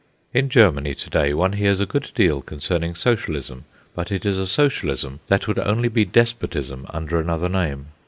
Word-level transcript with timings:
In 0.33 0.49
Germany 0.49 0.95
to 0.95 1.11
day 1.11 1.31
one 1.31 1.53
hears 1.53 1.79
a 1.79 1.85
good 1.85 2.09
deal 2.15 2.41
concerning 2.41 2.95
Socialism, 2.95 3.65
but 3.93 4.11
it 4.11 4.25
is 4.25 4.39
a 4.39 4.47
Socialism 4.47 5.19
that 5.27 5.47
would 5.47 5.59
only 5.59 5.89
be 5.89 6.05
despotism 6.05 6.87
under 6.89 7.19
another 7.19 7.49
name. 7.49 7.89